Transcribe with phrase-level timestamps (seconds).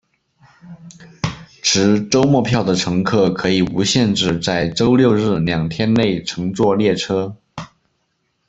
[1.61, 7.37] 持周末票的乘客可以无限制在周六日两天内乘坐列车。